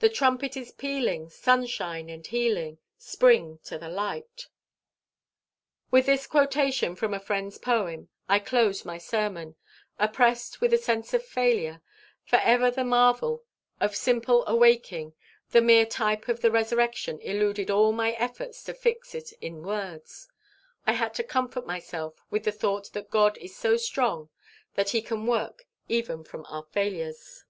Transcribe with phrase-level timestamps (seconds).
[0.00, 4.48] The trumpet is pealing Sunshine and healing Spring to the light.'"
[5.90, 9.56] With this quotation from a friend's poem, I closed my sermon,
[9.98, 11.80] oppressed with a sense of failure;
[12.22, 13.44] for ever the marvel
[13.80, 15.14] of simple awaking,
[15.52, 20.28] the mere type of the resurrection eluded all my efforts to fix it in words.
[20.86, 24.28] I had to comfort myself with the thought that God is so strong
[24.74, 27.44] that he can work even with our failures.